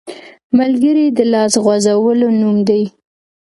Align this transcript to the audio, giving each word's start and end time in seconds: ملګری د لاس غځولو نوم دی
ملګری 0.57 1.05
د 1.17 1.19
لاس 1.33 1.53
غځولو 1.65 2.27
نوم 2.39 2.57
دی 2.67 2.83